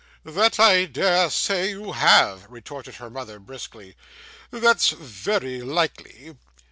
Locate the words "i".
0.59-0.85